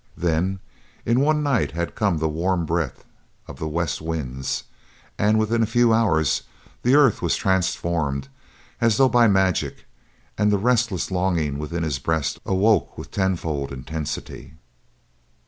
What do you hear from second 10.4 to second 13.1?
the restless longing within his breast awoke